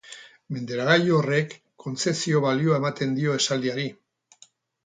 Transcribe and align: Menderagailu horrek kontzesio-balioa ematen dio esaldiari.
Menderagailu 0.55 1.11
horrek 1.17 1.53
kontzesio-balioa 1.85 2.81
ematen 2.83 3.15
dio 3.21 3.39
esaldiari. 3.43 3.87